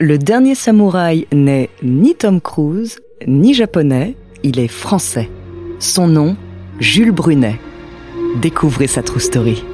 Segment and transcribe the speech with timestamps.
[0.00, 5.28] Le dernier samouraï n'est ni Tom Cruise, ni japonais, il est français.
[5.80, 6.36] Son nom,
[6.78, 7.58] Jules Brunet.
[8.40, 9.64] Découvrez sa true story.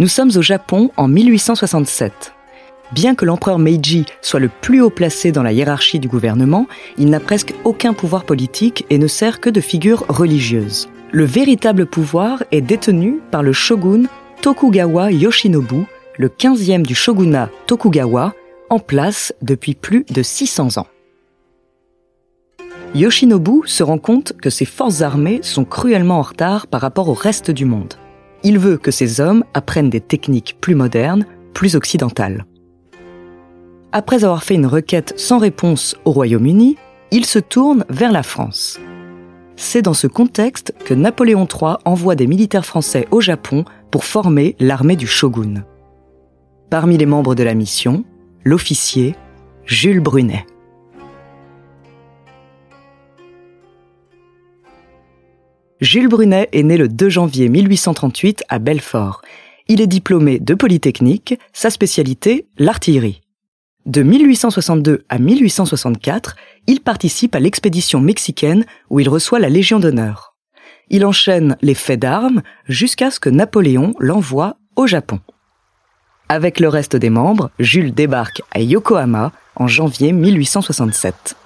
[0.00, 2.34] Nous sommes au Japon en 1867.
[2.92, 6.66] Bien que l'empereur Meiji soit le plus haut placé dans la hiérarchie du gouvernement,
[6.98, 10.88] il n'a presque aucun pouvoir politique et ne sert que de figure religieuse.
[11.12, 14.02] Le véritable pouvoir est détenu par le shogun
[14.42, 15.84] Tokugawa Yoshinobu,
[16.18, 18.34] le 15e du shogunat Tokugawa,
[18.70, 20.88] en place depuis plus de 600 ans.
[22.96, 27.14] Yoshinobu se rend compte que ses forces armées sont cruellement en retard par rapport au
[27.14, 27.94] reste du monde.
[28.44, 31.24] Il veut que ces hommes apprennent des techniques plus modernes,
[31.54, 32.44] plus occidentales.
[33.90, 36.76] Après avoir fait une requête sans réponse au Royaume-Uni,
[37.10, 38.78] il se tourne vers la France.
[39.56, 44.56] C'est dans ce contexte que Napoléon III envoie des militaires français au Japon pour former
[44.58, 45.64] l'armée du shogun.
[46.70, 48.04] Parmi les membres de la mission,
[48.44, 49.14] l'officier
[49.64, 50.44] Jules Brunet.
[55.80, 59.22] Jules Brunet est né le 2 janvier 1838 à Belfort.
[59.66, 63.22] Il est diplômé de Polytechnique, sa spécialité, l'artillerie.
[63.84, 66.36] De 1862 à 1864,
[66.68, 70.34] il participe à l'expédition mexicaine où il reçoit la Légion d'honneur.
[70.90, 75.18] Il enchaîne les faits d'armes jusqu'à ce que Napoléon l'envoie au Japon.
[76.28, 81.36] Avec le reste des membres, Jules débarque à Yokohama en janvier 1867.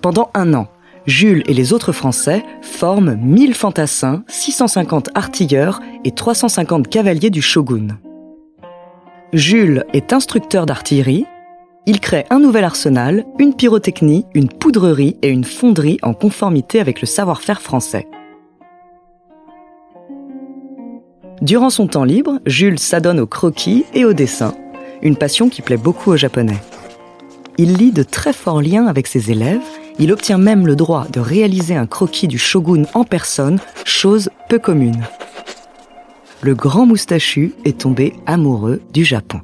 [0.00, 0.68] Pendant un an,
[1.08, 7.98] Jules et les autres Français forment 1000 fantassins, 650 artilleurs et 350 cavaliers du shogun.
[9.32, 11.24] Jules est instructeur d'artillerie.
[11.86, 17.00] Il crée un nouvel arsenal, une pyrotechnie, une poudrerie et une fonderie en conformité avec
[17.00, 18.06] le savoir-faire français.
[21.40, 24.54] Durant son temps libre, Jules s'adonne au croquis et au dessin,
[25.00, 26.60] une passion qui plaît beaucoup aux Japonais.
[27.58, 29.60] Il lit de très forts liens avec ses élèves
[29.98, 34.58] il obtient même le droit de réaliser un croquis du shogun en personne, chose peu
[34.58, 35.04] commune.
[36.40, 39.40] Le grand moustachu est tombé amoureux du Japon.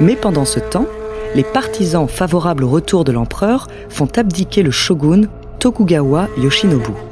[0.00, 0.86] Mais pendant ce temps,
[1.34, 5.28] les partisans favorables au retour de l'empereur font abdiquer le shogun
[5.58, 7.09] Tokugawa Yoshinobu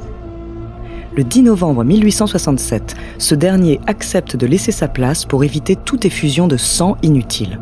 [1.19, 6.47] le 10 novembre 1867, ce dernier accepte de laisser sa place pour éviter toute effusion
[6.47, 7.59] de sang inutile.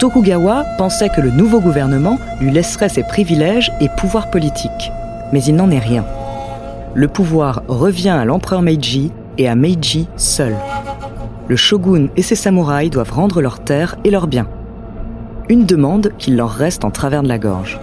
[0.00, 4.90] Tokugawa pensait que le nouveau gouvernement lui laisserait ses privilèges et pouvoirs politiques,
[5.34, 6.06] mais il n'en est rien.
[6.94, 10.56] Le pouvoir revient à l'empereur Meiji et à Meiji seul.
[11.48, 14.48] Le shogun et ses samouraïs doivent rendre leurs terres et leurs biens.
[15.50, 17.78] Une demande qu'il leur reste en travers de la gorge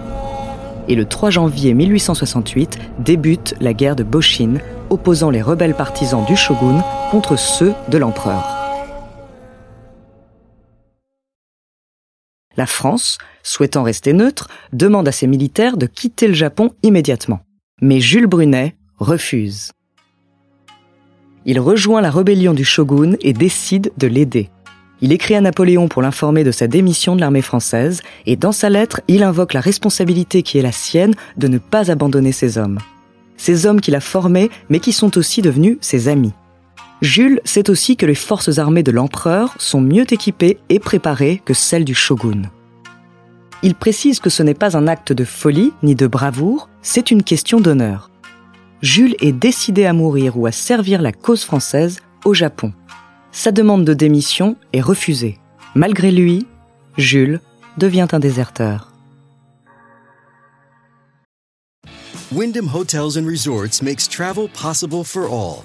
[0.88, 4.58] et le 3 janvier 1868 débute la guerre de Boshin,
[4.90, 8.64] opposant les rebelles partisans du shogun contre ceux de l'empereur.
[12.56, 17.40] La France, souhaitant rester neutre, demande à ses militaires de quitter le Japon immédiatement.
[17.80, 19.72] Mais Jules Brunet refuse.
[21.46, 24.50] Il rejoint la rébellion du shogun et décide de l'aider.
[25.04, 28.70] Il écrit à Napoléon pour l'informer de sa démission de l'armée française, et dans sa
[28.70, 32.78] lettre, il invoque la responsabilité qui est la sienne de ne pas abandonner ses hommes.
[33.36, 36.32] ces hommes qu'il a formés mais qui sont aussi devenus ses amis.
[37.02, 41.52] Jules sait aussi que les forces armées de l'empereur sont mieux équipées et préparées que
[41.52, 42.40] celles du shogun.
[43.62, 47.24] Il précise que ce n'est pas un acte de folie ni de bravoure, c'est une
[47.24, 48.10] question d'honneur.
[48.80, 52.72] Jules est décidé à mourir ou à servir la cause française au Japon.
[53.36, 55.40] Sa demande de démission est refusée.
[55.74, 56.46] Malgré lui,
[56.96, 57.40] Jules
[57.78, 58.92] devient un déserteur.
[62.30, 65.64] Wyndham Hotels and Resorts makes travel possible for all.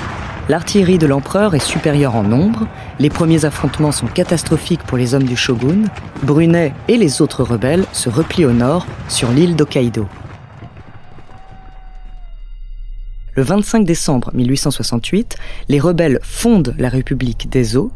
[0.49, 2.67] L'artillerie de l'empereur est supérieure en nombre,
[2.99, 5.83] les premiers affrontements sont catastrophiques pour les hommes du shogun,
[6.23, 10.07] Brunet et les autres rebelles se replient au nord sur l'île d'Hokkaido.
[13.33, 15.37] Le 25 décembre 1868,
[15.69, 17.91] les rebelles fondent la République des eaux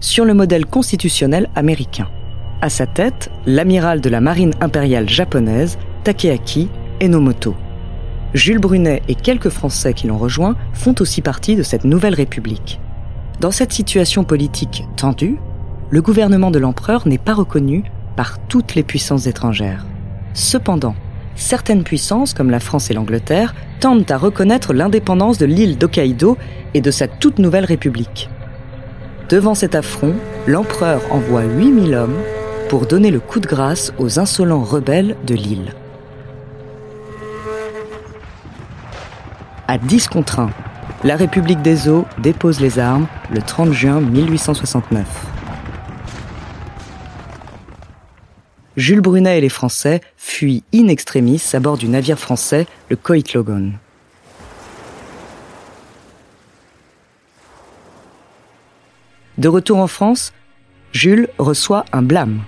[0.00, 2.08] sur le modèle constitutionnel américain.
[2.62, 6.68] À sa tête, l'amiral de la marine impériale japonaise, Takeaki
[7.02, 7.54] Enomoto.
[8.34, 12.78] Jules Brunet et quelques Français qui l'ont rejoint font aussi partie de cette nouvelle République.
[13.40, 15.38] Dans cette situation politique tendue,
[15.88, 17.84] le gouvernement de l'empereur n'est pas reconnu
[18.16, 19.86] par toutes les puissances étrangères.
[20.34, 20.94] Cependant,
[21.36, 26.36] certaines puissances, comme la France et l'Angleterre, tentent à reconnaître l'indépendance de l'île d'Hokkaido
[26.74, 28.28] et de sa toute nouvelle République.
[29.30, 30.14] Devant cet affront,
[30.46, 32.16] l'empereur envoie 8000 hommes
[32.68, 35.72] pour donner le coup de grâce aux insolents rebelles de l'île.
[39.70, 40.50] À 10 contre 1,
[41.04, 45.06] la République des eaux dépose les armes le 30 juin 1869.
[48.78, 53.72] Jules Brunet et les Français fuient in extremis à bord du navire français le Coïtlogon.
[59.36, 60.32] De retour en France,
[60.92, 62.40] Jules reçoit un blâme.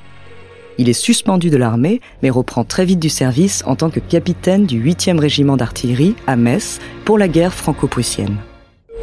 [0.80, 4.64] Il est suspendu de l'armée, mais reprend très vite du service en tant que capitaine
[4.64, 8.38] du 8e régiment d'artillerie à Metz pour la guerre franco-prussienne.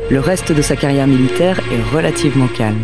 [0.09, 2.83] Le reste de sa carrière militaire est relativement calme.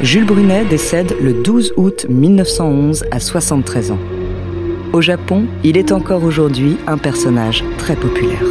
[0.00, 4.00] Jules Brunet décède le 12 août 1911 à 73 ans.
[4.94, 8.46] Au Japon, il est encore aujourd'hui un personnage très populaire.